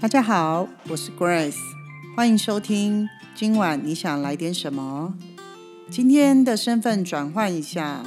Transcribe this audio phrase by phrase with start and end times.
[0.00, 1.58] 大家好，我是 Grace，
[2.16, 3.06] 欢迎收听。
[3.34, 5.14] 今晚你想来点什么？
[5.90, 8.02] 今天的身份转换一下，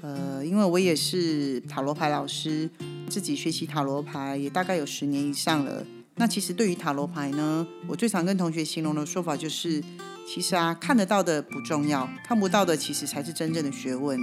[0.00, 2.70] 呃，因为我也是塔罗牌老师，
[3.10, 5.84] 自己学习塔罗牌也大概有十年以上了。
[6.14, 9.84] 那其实对于塔罗牌呢，我最常跟同学形容的说法就是，
[10.26, 14.18] 其实啊，看得到的不重要，看不到的其实才是真正的学问。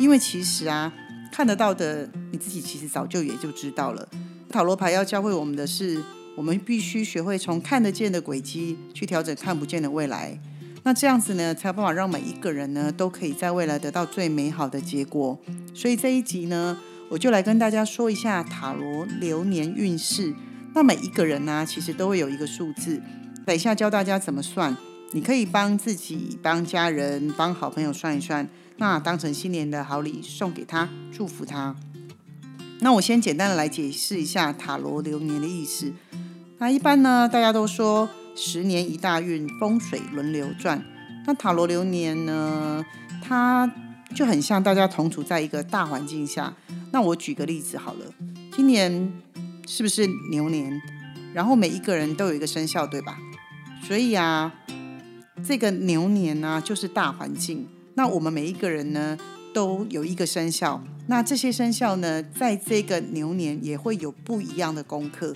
[0.00, 0.92] 因为其实啊，
[1.30, 4.08] 看得到的你自己其实早就也就知道了。
[4.50, 6.02] 塔罗牌要教会我们的是。
[6.38, 10.38] 我们必须学会从看得见的轨迹去调整看不见的未来，
[10.84, 15.36] 那这样子呢，才有办法让每一个人呢都可以在未来得到最美好的结果。
[15.74, 16.78] 所以这一集呢，
[17.10, 20.32] 我就来跟大家说一下塔罗流年运势。
[20.76, 23.02] 那每一个人呢，其实都会有一个数字，
[23.44, 24.76] 等一下教大家怎么算。
[25.10, 31.74] 你可以帮自己、帮家人、帮好朋友算一算，那当成新年的好礼送给他，祝福他。
[32.80, 35.92] 那我先简单的来解释一下塔罗流年的意思。
[36.60, 40.82] 那一般呢，大家都说十年一大运，风水轮流转。
[41.24, 42.84] 那塔罗流年呢，
[43.22, 43.70] 它
[44.12, 46.52] 就很像大家同处在一个大环境下。
[46.90, 48.06] 那我举个例子好了，
[48.56, 49.12] 今年
[49.68, 50.82] 是不是牛年？
[51.32, 53.16] 然后每一个人都有一个生肖，对吧？
[53.86, 54.52] 所以啊，
[55.44, 57.68] 这个牛年呢，就是大环境。
[57.94, 59.16] 那我们每一个人呢，
[59.54, 60.82] 都有一个生肖。
[61.06, 65.32] 那这些生肖呢，在这个牛年也会有不一样的功课。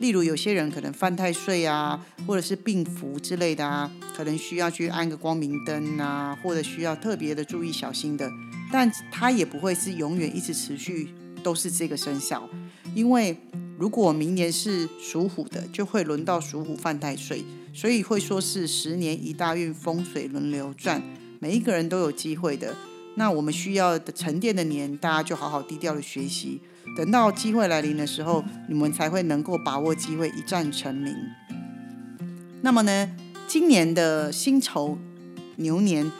[0.00, 8.30] 例如，有些人可能犯太岁啊，或者是病符之类的啊，可能需要去安个光明灯啊，或者需要特别的注意小心的。
[8.72, 11.08] 但它也不会是永远一直持续
[11.42, 12.48] 都是这个生肖，
[12.94, 13.36] 因为
[13.78, 21.00] 如果明年是属虎的，就会轮到属虎犯太岁，所以会说是十年一大运，风水轮流转，
[21.38, 22.74] 每一个人都有机会的。
[23.16, 26.60] 那我们需要的沉淀的年，大家就好好低调的学习。
[26.96, 31.14] 等到机会来临的时候，你们才会能够把握机会，一战成名。
[32.60, 33.10] 那么呢，
[33.46, 34.98] 今年的辛丑
[35.56, 36.10] 牛年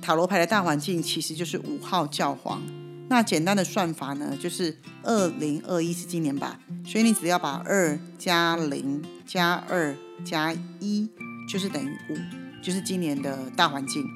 [0.00, 2.62] 塔罗牌的大环境其实就是五号教皇。
[3.08, 9.94] 那简单的算法呢，就是二零二一是今年吧，所以你只要把二加零加二
[10.24, 11.08] 加一，
[11.48, 12.16] 就是等于五，
[12.62, 14.06] 就是今年的大环境。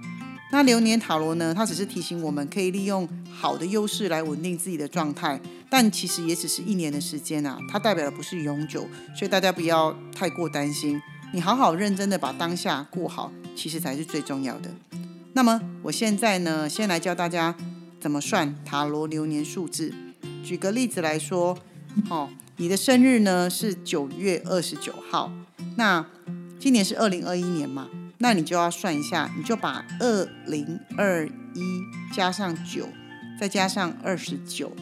[0.50, 1.52] 那流年塔罗呢？
[1.54, 5.38] 它只是提醒我们可以利用好的优势来稳定自己的状态，
[5.68, 7.58] 但其实也只是一年的时间啊。
[7.70, 11.00] 它代表的不是永久，所以大家不要太过担心。
[11.34, 14.70] 你好好认真的把当下过好，其实才是最重要的。
[15.34, 17.54] 那么我现在呢，先来教大家
[18.00, 19.92] 怎么算塔罗流年数字。
[20.42, 21.58] 举个例子来说，
[22.08, 25.30] 哦，你的生日呢是九月二十九号，
[25.76, 26.06] 那
[26.58, 27.88] 今年是二零二一年嘛？
[28.18, 31.24] 那你就要算一下，你就把二零二
[31.54, 32.88] 一加上九，
[33.40, 34.72] 再加上二十九，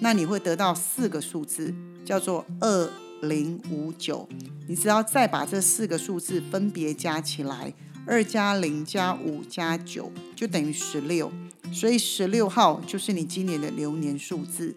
[0.00, 1.72] 那你会得到四个数字，
[2.04, 2.90] 叫做二
[3.22, 4.28] 零五九。
[4.66, 7.72] 你只要再把这四个数字分别加起来，
[8.06, 11.32] 二加零加五加九就等于十六，
[11.72, 14.74] 所以十六号就是你今年的流年数字。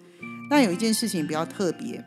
[0.49, 2.03] 那有一件事情比较特别，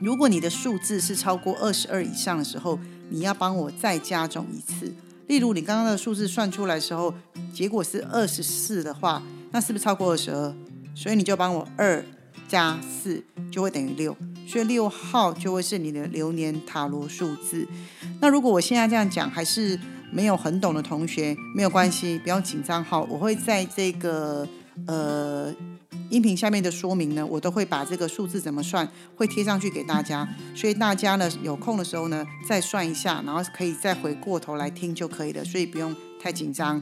[0.00, 2.78] 如果你的数字是超过二十二以上的时候，
[3.10, 4.94] 你要帮我再加总一次。
[5.28, 7.14] 例如，你刚刚的数字算出来的时候，
[7.54, 9.22] 结果是二十四的话，
[9.52, 10.52] 那是不是超过二十二？
[10.94, 12.04] 所以你就帮我二
[12.48, 13.22] 加四
[13.52, 14.16] 就会等于六，
[14.46, 17.68] 所以六号就会是你的流年塔罗数字。
[18.20, 19.78] 那如果我现在这样讲还是
[20.10, 24.48] 没有很懂的同学，没有关系，不要紧张哈，我会在这个
[24.86, 25.54] 呃。
[26.10, 36.80] 音频下面的说明呢，我都会把这个数字怎么算会贴上去给大家，所以大家呢有空的时候呢再算一下，然后可以再回过头来听就可以了，所以不用太紧张。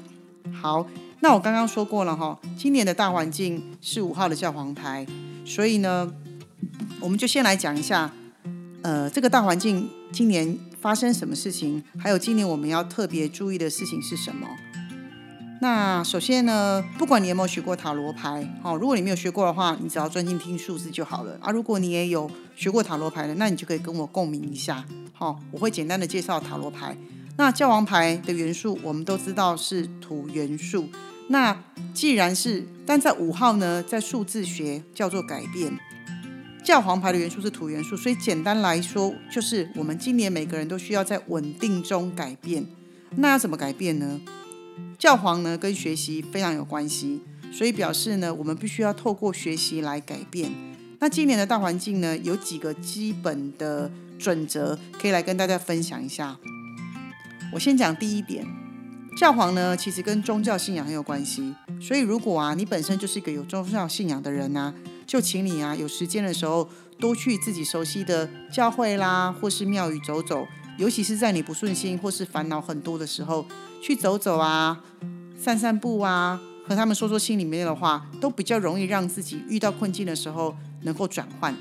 [0.53, 0.87] 好，
[1.21, 5.05] 那我刚刚说过了哈，今年的大环境是五号的教皇牌，
[5.45, 6.13] 所以呢，
[7.01, 8.13] 我们就先来讲一下，
[8.83, 14.47] 呃，这个大环境今年发生什么事情，还有今年我们要特别注意的事情是什么。
[15.61, 21.51] 那首先呢，不管你有没有学过塔罗牌，好，如果你没有学过的话，你只要专心听数字就好了啊。
[21.51, 26.97] 如果你也有学过塔罗牌的，那你就可以跟我共鸣一下，好，我会简单的介绍塔罗牌。
[27.39, 30.89] 那教皇牌的元素我们都知道是土元素，
[31.29, 31.59] 那
[31.95, 35.73] 既然是，但在五号呢，在数字学叫做改变，
[36.63, 42.67] 教皇牌的元素是土元素，所以简单来说，就是我们今年每个人都需要在稳定中改变。
[43.19, 44.21] 那要怎么改变呢？
[44.99, 47.21] 教皇呢跟学习非常有关系，
[47.53, 50.51] 所以表示呢，我们必须要透过学习来改变。
[51.01, 56.37] 那今年的大环境呢，有几个基本的准则可以来跟大家分享一下。
[57.53, 58.47] 我先讲第一点，
[59.17, 64.75] 教皇呢其实跟宗教信仰很有关系，所以如果啊你本身就是一个有宗教信仰的人呢。
[65.07, 66.69] 就请你啊，有时间的时候
[66.99, 70.45] 多去自己熟悉的教会啦，或是庙宇走走。
[70.79, 73.47] 尤其是在你不顺心或是烦恼很多的时候，
[73.81, 74.83] 去走走啊，
[75.39, 81.55] 散散步啊，和他们说说心里面的话，都比较容易让自己遇到困境的时候能够转换。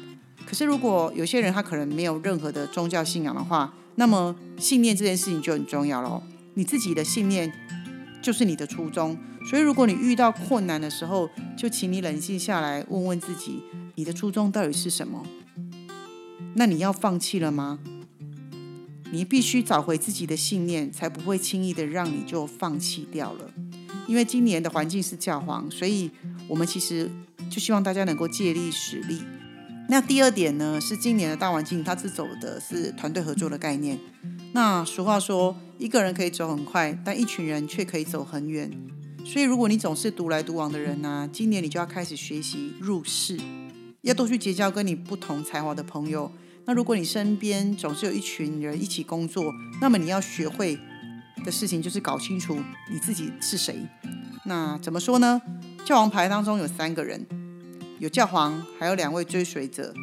[0.46, 6.22] 可是如果有些人他可能没有任何的宗教信仰的话，那么信念这件事情就很重要喽。
[6.54, 7.52] 你自己的信念
[8.22, 9.18] 就是你的初衷。
[9.50, 13.62] 所以，如果你遇到困难的时候，就请你冷静下来，问问自己，
[13.94, 15.24] 你的初衷到底是什么？
[16.56, 17.78] 那你要放弃了吗？
[19.12, 23.52] 你必须找回自己的信念，才不会轻易的让你就放弃掉了。
[24.07, 26.12] 因为今年的环境是教皇，所以
[26.48, 27.10] 我们其实
[27.50, 29.22] 就希望大家能够借力使力。
[29.88, 34.00] 那第二点呢，是今年的大环境，它是走的是团队合作的概念。
[34.54, 38.72] 那俗话说，一个人可以走很快，但一群人却可以走很远。
[39.24, 43.40] 所以，如果你总是独来独往的人呢，今年你就要开始学习入世，
[44.01, 46.31] 要多去结交跟你不同才华的朋友。
[46.68, 50.78] 那如果你身边总是有一群人一起工作，那么你要学会
[51.44, 52.58] 的事情就是搞清楚
[52.92, 53.86] 你自己是谁。
[54.46, 55.42] 那怎么说呢？
[55.86, 57.24] 教皇牌当中有三个人，
[58.00, 59.94] 有教皇，还有两位追随者。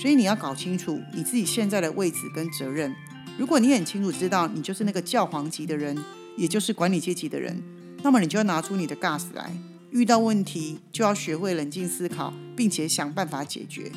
[0.00, 2.94] 所以你要搞清楚你自己现在的位置跟责任。
[3.38, 5.96] 如果你很清楚知道你就是那个教皇级的人，
[6.36, 7.62] 也就是管理阶级的人。
[8.02, 9.54] 那么你就要拿出你的 gas 来，
[9.90, 13.92] 遇到问题就要学会冷静思考，并且想办法解决，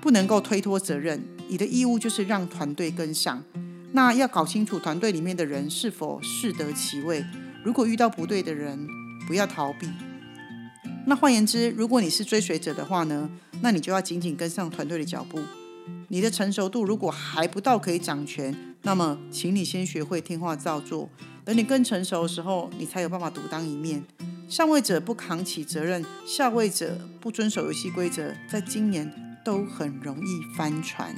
[0.00, 1.22] 不能够推脱责任。
[1.48, 3.42] 你的义务就是让团队跟上。
[3.92, 7.24] 那要搞清楚团队里面的人是否适得其位。
[7.64, 8.86] 如果遇到不对的人，
[9.26, 9.88] 不要逃避。
[11.06, 13.30] 那换言之，如果你是追随者的话呢，
[13.62, 15.40] 那你就要紧紧跟上团队的脚步。
[16.08, 21.08] 你的成熟度如果还不到可以掌权，那么请你先学会听话照做。
[21.44, 24.02] 等你更成熟的时候，你才有办法独当一面。
[24.48, 29.12] 上位者不扛起责任，下位者不遵守游戏规则，在今年
[29.46, 31.14] 都很容易翻船。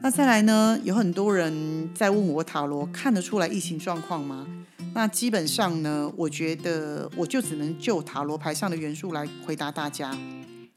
[0.00, 0.80] 那再来呢？
[0.82, 4.46] 有很多人在问我塔罗看得出来疫情状况吗？
[4.94, 10.16] 那基本上呢，我觉得我就只能就塔罗牌上的元素来回答大家。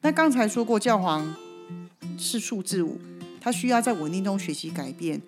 [0.02, 1.34] 那刚才说过，教皇
[2.18, 3.00] 是数字五，
[3.40, 5.22] 他需要在稳定中学习改变。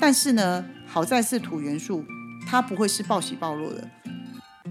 [0.00, 2.02] 但是呢，好在是土元素，
[2.46, 3.86] 它不会是暴喜暴落的。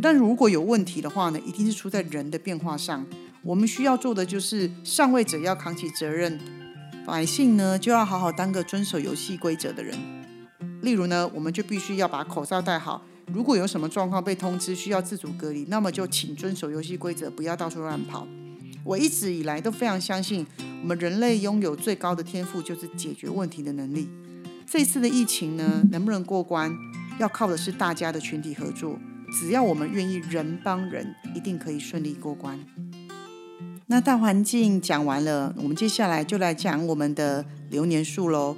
[0.02, 3.06] 但如果有问题的话呢，一定是出在人的变化上。
[3.42, 6.40] 我们需要做的就是上位者要扛起责任，
[7.06, 9.98] 百姓呢就要好好当个遵守游戏规则的人。
[10.82, 13.02] 例如呢，我们就必须要把口罩戴好。
[13.32, 18.28] 如果有什么状况被通知需要自主隔离，那么就请遵守游戏规则，不要到处乱跑。
[18.84, 20.46] 我一直以来都非常相信，
[20.82, 24.10] 我们人类拥有最高的天赋就是解决问题的能力。
[24.66, 26.72] 这次的疫情呢，能不能过关，
[27.20, 28.98] 要靠的是大家的群体合作。
[29.40, 32.58] 只要我们愿意人帮人，一定可以顺利过关。
[33.92, 38.56] 那大环境讲完了，我们接下来就来讲我们的流年数喽。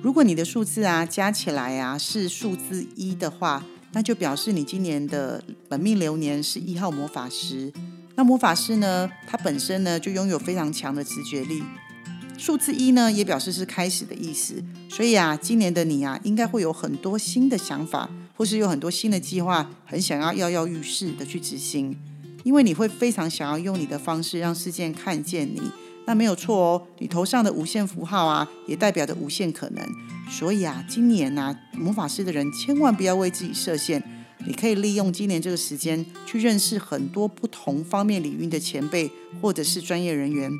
[0.00, 7.72] 如果你的数字啊加起来啊是数字一的话，那就表示你今年的本命流年是一号魔法师。
[8.14, 11.60] 那魔法师呢，他本身呢就拥有非常强的直觉力。
[12.36, 21.98] 数字一呢，也表示是开始的意思，所以啊，今年的你啊，应该会有很多新的想法，或是有很多新的计划，很想要跃跃欲试的去执行，
[22.44, 25.60] 因为你会非常想要用你的方式让世界看见你。
[26.06, 29.84] 那没有错哦，你头上的无限符号啊，也代表着无限可能。
[30.30, 34.02] 所以啊，今年啊，魔法师的人千万不要为自己设限，
[34.46, 39.10] 你可以利用今年这个时间去认识很多不同方面领域的前辈
[39.42, 40.50] 或者是专业人员。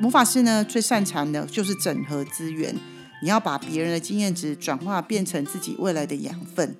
[0.00, 2.74] 魔法师呢，最擅长的就是整合资源。
[3.22, 6.74] 你要把别人的经验值转化变成自己未来的养分。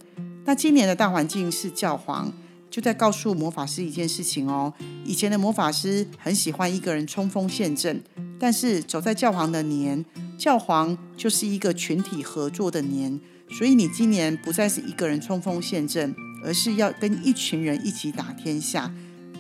[0.45, 2.33] 那今年的大环境是教皇，
[2.73, 4.73] 就在告诉魔法师一件事情哦。
[5.05, 8.03] 以前的魔法师很喜欢一个人冲锋陷阵，
[8.41, 10.03] 但是走在教皇的年，
[10.39, 18.93] 教皇就是一个群体合作的年，所以你今年不再是一个人冲锋陷阵，而是要跟一群人一起打天下。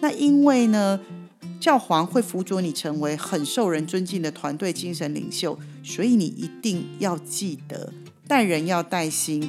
[0.03, 1.01] 那因为呢？
[1.59, 7.93] 教皇会辅佐你成为很受人尊敬的团队精神领袖，所以你一定要记得
[8.27, 9.49] 带人要带心，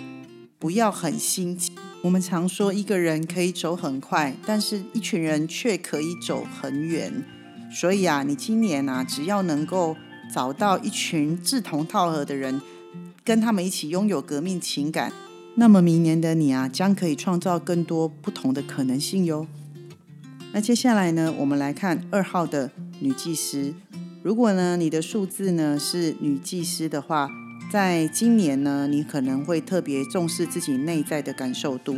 [0.59, 1.71] 不要很心急。
[2.03, 7.23] 我们常说一个人可以走很快，但是一群人却可以走很远。
[7.71, 9.95] 所以啊，你今年啊，只要能够
[10.29, 12.61] 找到一群志同道合的人，
[13.23, 15.13] 跟他们一起拥有革命情感，
[15.55, 19.47] 那么明年的你啊，将可以创造更多不同的可能性哟。
[20.51, 22.69] 那接下来呢，我们来看二号的
[22.99, 23.73] 女技师。
[24.21, 27.29] 如果呢，你的数字呢是女技师的话，
[27.71, 31.97] 在今年呢，你可能会特别重视自己内在的感受度。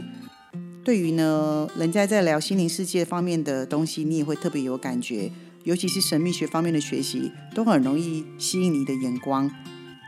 [0.83, 5.31] 对于呢，人家在聊心灵世界方面的东西，你也会特别有感觉。
[5.63, 9.49] 尤其是神秘学方面的学习，都很容易吸引你的眼光。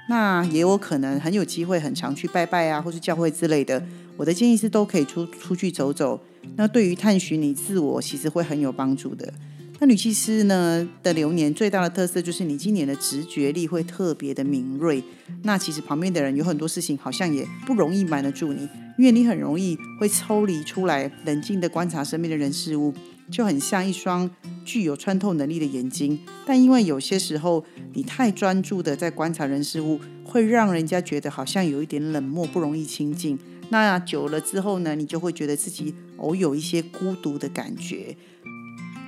[0.08, 3.84] 那也有可能很有机会，很常去拜拜啊，或是教会之类的。
[4.16, 6.22] 我的建议是，都可以出出去走走。
[6.56, 9.34] 那对于探寻你自我，其实会很有帮助的。
[9.80, 15.04] 那女祭司呢的流年最大的特色就是你今年的直觉力会特别的敏锐。
[15.44, 18.68] 那其实旁边的人有很多事情好像也不容易瞒得住你，
[18.98, 22.92] 因为你很容易会抽离出来，冷静的观察身边的人事物，
[23.30, 24.28] 就很像一双
[24.66, 26.20] 具有穿透能力的眼睛。
[26.46, 33.38] 但因为有些时候你太专注的在观察人事物，会让人家觉得好像有一点冷漠，不容易亲近。
[33.70, 38.16] 那久了之后呢，你就会觉得自己偶有一些孤独的感觉。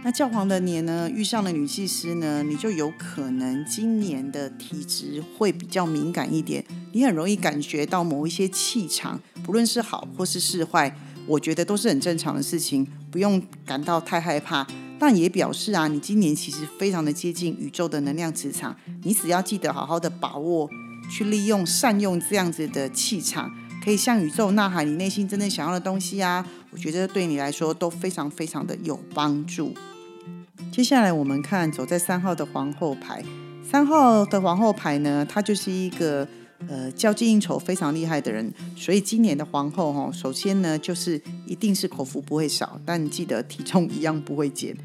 [0.01, 6.63] 那教皇的年呢，遇上了女祭司呢，你就有可能今年的体质会比较敏感一点，
[6.93, 10.95] 你很容易感觉到某一些气场，不论是好或是是坏，
[11.27, 14.65] 我觉得都是很正常的事情，不用感到太害怕。
[14.97, 20.69] 但也表示啊，你今年其实非常的接近宇宙的能量磁场，你只要记得好好的把握，
[21.11, 23.51] 去利用善用这样子的气场，
[23.83, 29.73] 可以向宇宙呐喊你内心真正想要的东西啊，我觉得对你来说都非常非常的有帮助。
[30.71, 33.23] 接下来我们看走在三号的皇后牌。
[33.63, 36.27] 三号的皇后牌呢，她就是一个
[36.67, 38.51] 呃交际应酬非常厉害的人。
[38.75, 44.75] 所以今年的皇后哈，首先呢就是一定是口福不会少，但记得体重一样不会减。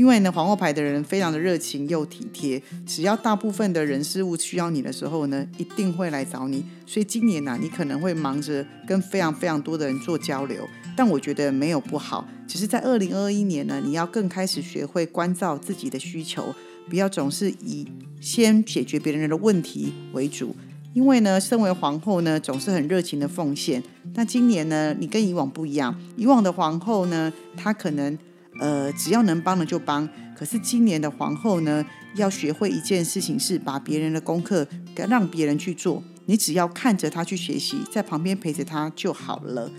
[0.00, 6.64] 因为呢皇后牌的人非常的热情又体贴，只要大部分的人事物需要你的时候呢，一定会来找你。
[6.86, 10.66] 所以今年呢，你可能会忙着跟非常非常多的人做交流。
[10.96, 16.54] 但我觉得没有不好，只是在二零二一年呢，你要更开始学会关照自己的需求，
[16.88, 17.86] 不要总是以
[18.22, 20.56] 先解决别人的问题为主。
[20.94, 23.82] 因为呢，身为皇后呢，总是很热情的奉献。
[24.14, 28.18] 那今年呢，你跟以往不一样，以往的皇后呢，她可能
[28.60, 30.08] 呃只要能帮的就帮。
[30.38, 34.66] 可是今年的皇后呢，要学会一件事情，是把别人的功课
[35.08, 39.70] 让别人去做，你只要看着他去学习，在旁边陪着他就好了。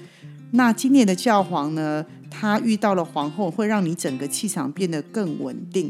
[0.51, 5.89] 那今年的教皇呢，他遇到了皇后，会让你整个气场变得更稳定。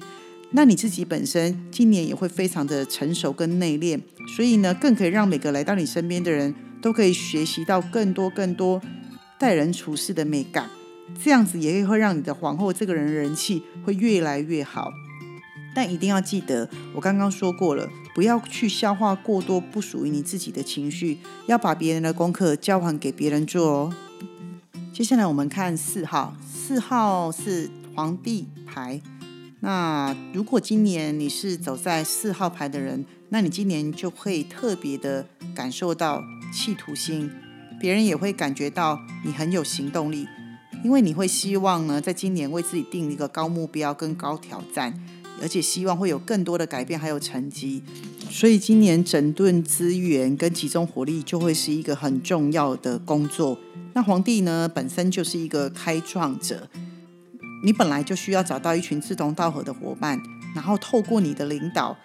[0.52, 4.00] 那你自己本身今年也会非常的成熟跟内敛，
[4.36, 8.82] 所以呢，更可以让每个来到你身边的人都可以学习到更多更多
[9.38, 10.70] 待人处事的美感。
[11.24, 14.92] 这样子也会让你的皇后这个人人气会越来越好。
[15.74, 23.94] 但一定要记得，我刚刚说过了，不要去消化过多不属于你自己的情绪，要把别人的功课交还给别人做哦。
[24.94, 29.02] 接下来我们看四号，四号是皇帝牌。
[29.62, 35.26] 那如果今年你是走在四号牌的人，那你今年就会特别的
[35.56, 37.32] 感受到企图心，
[37.80, 40.28] 别人也会感觉到你很有行动力，
[40.84, 44.94] 因为你会希望呢，在今年为自己定一个高目标跟高挑战，
[45.42, 47.84] 而且希望会有更多的改变还有成绩。
[48.30, 53.58] 所以今年整顿资源跟集中火力就会是一个很重要的工作。
[53.94, 56.68] 那皇帝呢，本身就是一个开创者，
[57.64, 60.20] 你本来就需要找到一群志同道合的伙伴，
[60.56, 61.96] 然后透过你的领导，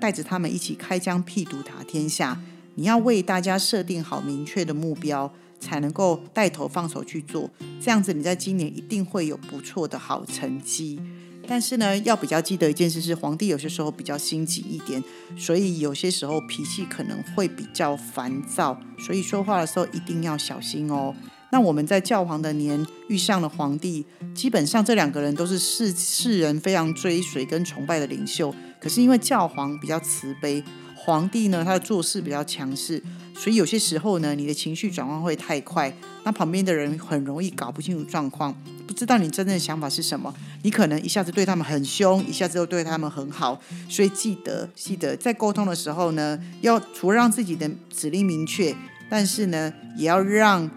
[0.00, 2.38] 带着他们一起开疆辟土打天下。
[2.74, 5.32] 你要为大家设定好明确的目标，
[5.66, 7.50] 才能够带头放手去做。
[7.82, 11.00] 这样子，你在今年一定会有不错的好成绩。
[11.48, 15.02] 但是呢，要比较记得一件事是，皇帝有些时候比较心急一点，
[15.36, 21.14] 所以有些时候脾气可能会比较烦躁，所以说话的时候一定要小心哦。
[21.52, 24.04] 那我们在教皇的年遇上了皇帝，
[24.34, 28.52] 基本上这两个人都是世世人非常追随跟崇拜的领袖。
[28.80, 30.62] 可是因为教皇比较慈悲，
[30.96, 33.00] 皇帝呢他的做事比较强势，
[33.36, 38.54] 所以有些时候呢你的情绪转换会太快，那旁边的人很容易搞不清楚状况，
[38.86, 40.34] 不知道你真正的想法是什么。
[40.62, 43.60] 你可能一下子对他们很凶，一下子又对他们很好。
[43.88, 48.74] 所以记得记得在沟通的时候呢，要除了让自己的指令明确，
[49.08, 50.68] 但是呢也要让。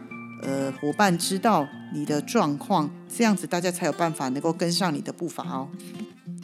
[0.42, 5.68] 呃，伙伴知道你的状况，这样子大家才有办法能够跟上你的步伐哦。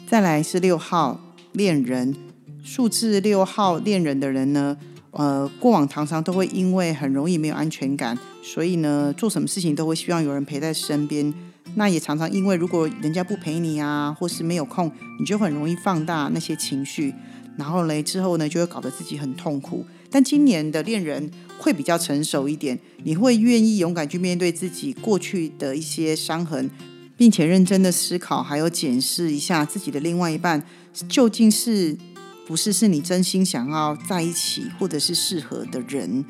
[0.06, 1.18] 再来是六号
[1.52, 2.14] 恋人，
[2.62, 4.76] 数字六号恋人的人呢，
[5.18, 11.32] 呃，过往常常都会因为很容易没有安全感，所以呢，做什么事情都会希望有人陪在身边。
[11.74, 17.14] 那也常常因为如果人家不陪你啊，或是没有空，你就很容易放大那些情绪，
[17.56, 19.84] 然后嘞之后呢就会搞得自己很痛苦。
[20.10, 26.70] 但今年的恋人会比较成熟一点，你会愿意勇敢去面对自己过去的一些伤痕，
[27.16, 30.62] 并且认真的思考，还有检视一下自己的另外一半
[31.08, 31.96] 究竟是
[32.46, 36.24] 不是是你真心想要在一起或者是适合的人。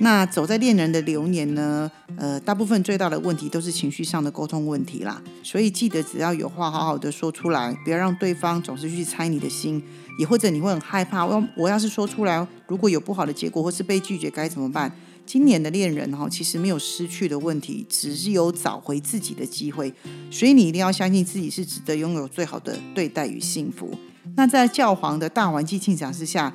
[0.00, 1.88] 那走在恋人的流年呢？
[2.16, 5.22] 呃，大部分最大的问题都是情绪上的沟通问题啦。
[5.42, 9.80] 所以记得只要有话好好的说出来，不要让对方总是去猜你的心，
[10.18, 14.92] 也或者你会很害怕，我我要是说出来，如果有不好的结果或是被拒绝该怎么办？
[15.24, 19.94] 今年的恋人哈，其实没有失去的问题，只是有找回自己的机会。
[20.28, 23.96] 所以你一定要相信自己是值得拥有最好的对待与幸福。
[24.36, 26.52] 那在教皇的大环境庆赏之下。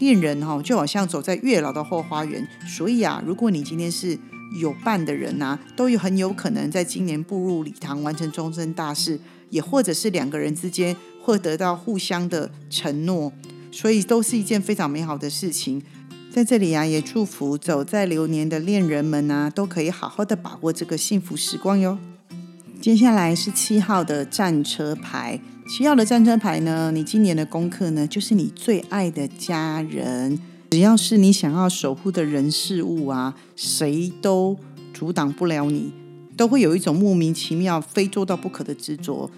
[0.00, 4.18] 恋人哈就好像走在月老的后花园，所以啊，如果你今天是
[4.58, 13.30] 有伴的人呐，都有很有可能在今年步入礼堂，完成终身大事，也或者是两个人之间会得到互相的承诺，
[13.70, 15.80] 所以都是一件非常美好的事情。
[16.32, 21.98] 在这里啊，也祝福走在流年的恋人们啊，都可以好好的把握这个幸福时光哟。
[22.80, 25.38] 接下来是七号的战车牌。
[25.66, 26.92] 七号的战车牌呢？
[26.92, 30.38] 你今年的功课呢，就是你最爱的家人。
[30.70, 34.58] 只要是你想要守护的人事物啊，谁都
[34.92, 35.90] 阻挡不了你，
[36.36, 39.30] 都会有一种莫名其妙、非做到不可的执着。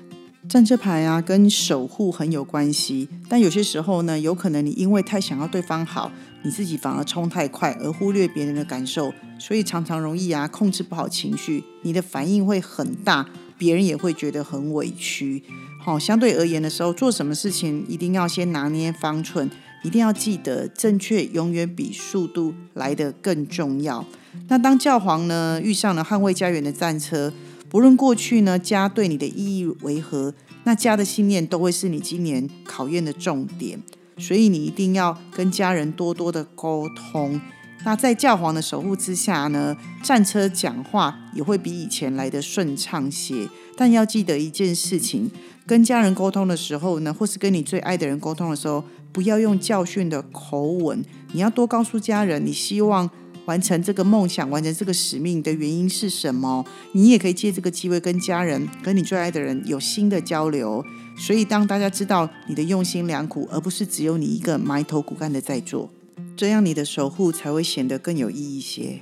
[0.49, 3.09] 战车牌啊，跟守护很有关系。
[3.28, 6.11] 但有些时候呢，有可能你因为太想要对方好，
[6.42, 13.26] 你自己反而冲太快，而忽略别人的感受，所以常常容易啊控制不好情绪，你的反应会很大，
[13.59, 15.43] 别人也会觉得很委屈。
[15.81, 19.51] 好，相对而言的时候，做什么事情一定要先拿捏方寸，
[19.83, 24.05] 一定要记得正确永远比速度来得更重要。
[24.49, 27.33] 那当教皇呢遇上了捍卫家园的战车，
[27.69, 30.35] 不论过去呢家对你的意义为何，
[30.65, 33.83] 那家的信念都会是你今年考验的重点。
[34.19, 37.39] 所以你一定要跟家人多多的沟通。
[37.87, 43.49] 那在教皇的守护之下呢，战车讲话也会比以前来的顺畅些。
[43.77, 45.31] 但要记得一件事情。
[45.64, 51.05] 跟家人沟通的时候呢，或是跟你最爱的人沟通的时候，不要用教训的口吻。
[51.31, 53.09] 你要多告诉家人，你希望
[53.44, 56.64] 完成这个梦想、完成这个使命的原因是什么。
[56.90, 60.85] 你也可以借这个机会跟家人、跟你最爱的人有新的交流。
[61.16, 65.88] 所以，当大家知道你的用心良苦，而不是只有你一个埋头苦干的在做，
[66.37, 69.01] 这样你的守护才会显得更有意义些。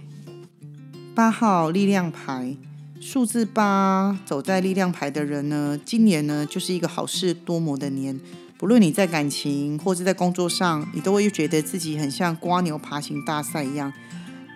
[1.14, 2.56] 八号力量牌。
[3.00, 8.18] 数字八走在力量牌的人呢，今年呢就是一个好事多磨的年。
[8.56, 13.92] 不论你在感情或者在工作上，你都会觉得自己很像瓜牛爬行大赛一样，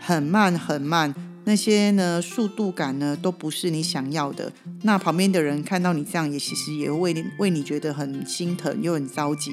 [0.01, 1.15] 很慢很慢。
[1.45, 4.51] 那些呢速度感呢都不是你想要的。
[4.81, 9.53] 那旁边的人看到你这样，也其实也为你为你觉得很心疼又很着急。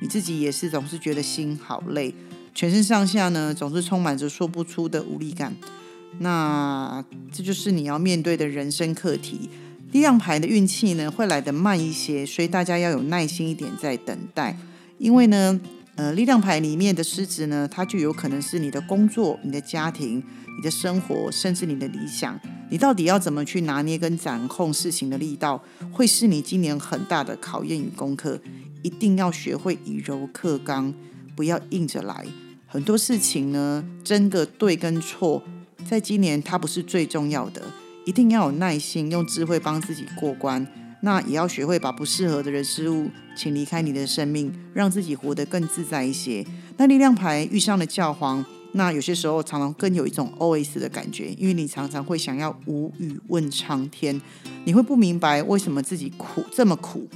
[0.00, 2.14] 你自己也是总是觉得心好累，
[2.56, 5.54] 全身上下呢总是充满着说不出的无力感。
[6.20, 9.50] 那这就是你要面对的人生课题。
[9.92, 14.56] 力量牌的运气呢会来得慢一些，所以大家要有耐心一点在等待。
[14.96, 15.60] 因为呢，
[15.96, 20.16] 呃，力量牌里面的狮子呢，它就有可能是你的工作、你的家庭、
[20.56, 22.40] 你的生活，甚至你的理想。
[22.70, 28.40] 你到底要怎么去拿捏跟掌控事情的力道，会是你今年很大的考验与功课。
[28.82, 30.94] 一定要学会以柔克刚，
[31.36, 32.26] 不要硬着来。
[32.68, 35.42] 很多事情呢，真的对跟错。
[35.88, 37.62] 在今年，它不是最重要的，
[38.04, 40.66] 一定要有耐心，用智慧帮自己过关。
[41.02, 46.44] 那也要学会把不适合的人事物请离开你的生命，让自己活得更自在一些。
[46.76, 54.20] 那力量牌遇上了教皇，那有些时候常常更有一种 OS 的感觉，因为你常常会想要无语问苍天，
[54.64, 57.06] 你会不明白为什么自己苦这么苦。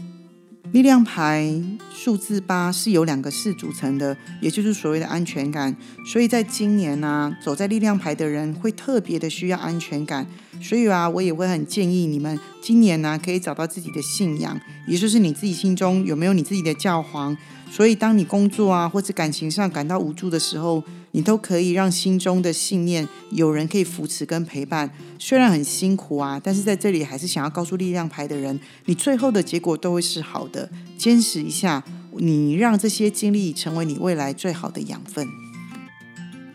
[0.73, 1.53] 力量牌
[1.93, 5.77] 数字八是由两个四组成的，也就是所谓的安全感。
[6.07, 10.25] 所以在今年呢，走在力量牌的人会特别的需要安全感。
[10.63, 17.37] 所以啊，我也会很建议你们今年呢，可以找到自己的信仰，也就是你自己心中有没有你自己的教皇。
[17.69, 24.91] 所以，当你工作啊或者感情上感到无助的时候，你都可以让心中的信念有人可以扶持跟陪伴。
[25.19, 30.71] 虽然很辛苦啊，但是在这里还是想要告诉力量牌的人，你最后的结果都会是好的。
[30.97, 31.85] 坚持一下，
[32.17, 35.27] 你让这些经历成为你未来最好的养分。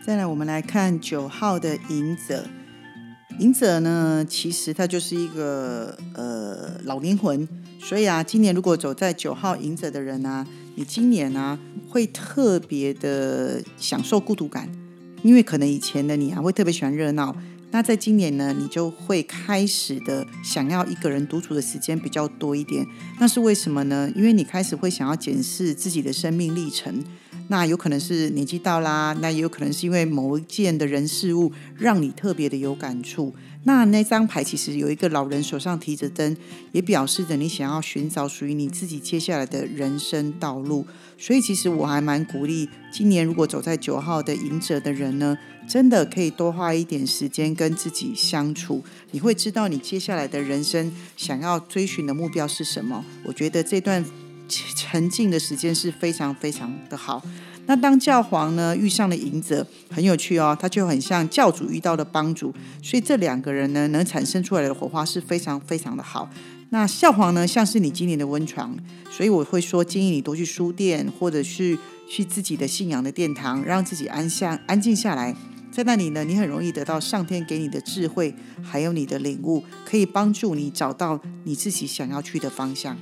[0.06, 2.46] 再来，我们来看九号的隐者。
[3.38, 7.46] 隐者呢，其实他就是一个呃老灵魂。
[7.78, 10.46] 所以啊，今年如果走在九号隐者的人啊。
[10.78, 11.58] 你今年呢
[11.88, 14.70] 会特别的享受孤独感，
[15.22, 17.34] 因为可能以前的你啊会特别喜欢热闹，
[17.70, 22.86] 那在今年呢，你就会开始的想要一个人独处的时间比较多一点。
[23.18, 24.12] 那是为什么呢？
[24.14, 27.02] 因为你开始会想要检视自己的生命历程。
[27.48, 33.34] 那有可能是年纪到啦，那也有可能是因为某一件的人事物让你特别的有感触。
[33.64, 36.36] 那那张牌其实有一个老人手上提着灯，
[36.70, 40.86] 也表示着你想要寻找属于你自己接下来的人生道路。
[41.18, 45.36] 所以其实我还蛮鼓励，今年如果走在九号的赢者的人呢，
[45.68, 53.04] 真的可以多花一点时间跟自己相处，你会知道你接下来的人生想要追寻的目标是什么。
[53.24, 54.04] 我觉得这段
[54.48, 57.22] 沉静的时间是非常非常的好。
[57.68, 66.30] 那当教皇呢遇上了赢者，很有趣哦，他就很像教主遇到的帮主，所以这两个人呢能产生出来的火花是非常非常的好。
[66.70, 68.76] 那教皇呢像是你今年的温床，
[69.10, 71.76] 所以我会说建议你多去书店，或者是
[72.08, 75.34] 去自己的信仰的殿堂，让自己安下安静下来，
[75.72, 78.32] 在那里呢你很容易得到上天给你的智慧，
[78.62, 82.96] 还有你的领悟，可以帮助你找到你自己想要去的方向。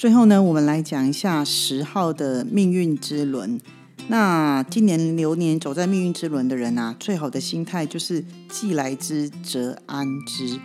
[0.00, 3.60] 最后呢，我们来讲一下十号的命运之轮。
[4.08, 10.58] 那今年流年走在命运之轮的人啊，最好的心态就是既来之则安之。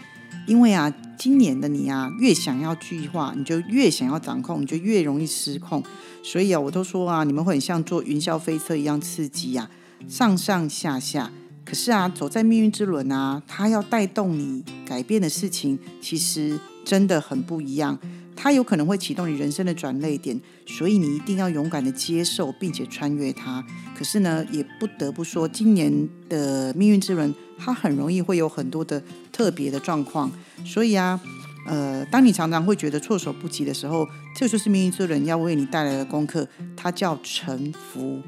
[0.47, 5.83] 因为啊，今年的你啊，越想要计划，你就越想要掌控，你就越容易失控。
[6.23, 9.69] 所以啊，我都说啊，你们会很像坐云霄飞车一样刺激啊，
[10.07, 11.29] 上上下下。
[11.65, 17.99] 可是啊，走在命运之轮啊，它要带动你改变的事情，其实真的很不一样。
[18.35, 23.65] 它有可能会启动你人生的转泪点，所以你一定要勇敢的接受，并且穿越它。
[23.97, 30.29] 可是呢，也不得不说，今年的命运之轮，它很容易会有很多的特别的状况。
[30.65, 31.19] 所以啊，
[31.65, 38.21] 呃，当你常常会觉得措手不及的时候，这就是命运之轮要为你带来的功课，它叫臣服，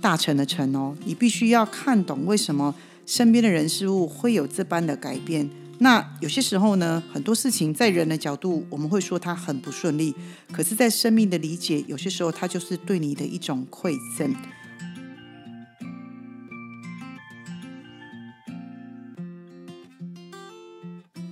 [0.00, 0.96] 大臣的臣哦。
[1.04, 5.48] 你必须要看懂为什么身边的人事物会有这般的改变。
[5.82, 10.12] 那有些时候呢，很多事情在人的角度，我们会说它很不顺利；
[10.52, 14.34] 可是，在生命的理解，有些时候它就是对你的一种馈赠。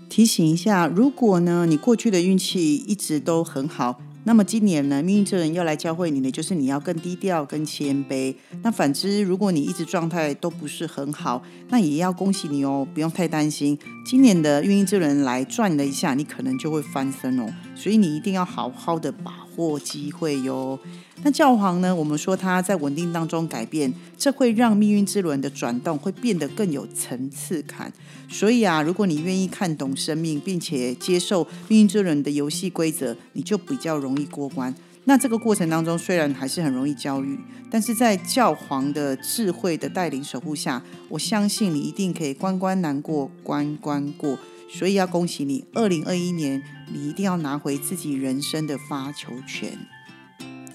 [0.09, 4.01] 提醒一下，如果呢，你过去的运气一直都很好。
[4.29, 8.35] 那么今年呢，命运之轮要来教会你的，就是你要更低调、更谦卑。
[8.63, 13.79] 那反之，如果你一直状态都不是很好，那也要恭喜你哦，不用太担心。
[14.05, 17.47] 今年的运之轮来转了一下，你可能就会翻身哦。
[17.75, 20.79] 所以你一定要好好的把握机会哟。
[21.23, 21.95] 那教皇呢？
[21.95, 27.93] 我们说他在稳定当中改变，这会让命运之轮的转动会变得更有层次感。
[28.29, 34.75] 所以啊，如果你愿意看懂生命，并且接受命运之轮的游戏规则，你就比较容易过关。
[35.09, 37.41] 那这个过程当中虽然还是很容易焦虑，
[37.71, 44.39] 但是在教皇的智慧的带领守护下，我相信你一定可以关关难过关关过。
[44.71, 49.79] 所以要恭喜你，二零二一年你一定要拿回自己人生的发球权。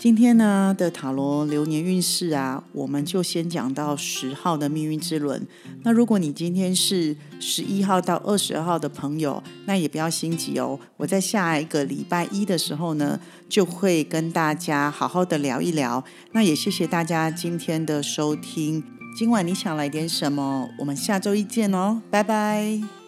[0.04, 5.48] 今天呢的塔罗流年运势啊，我们就先讲到十号的命运之轮。
[5.84, 10.78] 那如果你今天是十一号到二十二号的朋友，那也不要心急哦。
[10.98, 16.04] 我在下一个礼拜一的时候呢，就会跟大家好好的聊一聊。
[16.34, 18.84] 那也谢谢大家今天的收听。
[19.18, 20.68] 今晚你想来点什么？
[20.80, 23.03] 我们下周一见哦，拜拜。